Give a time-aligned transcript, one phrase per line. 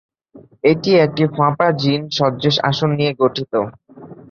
[0.63, 3.53] এটি একটি ফাঁপা জিন সদৃশ আসন নিয়ে গঠিত।